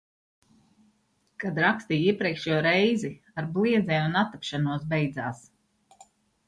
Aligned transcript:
Kad 1.43 1.59
rakstīju 1.65 2.07
iepriekšējo 2.13 2.57
reizi, 2.69 3.13
ar 3.41 3.51
bliezienu 3.59 4.09
un 4.11 4.21
attapšanos 4.25 4.93
beidzās. 4.97 5.49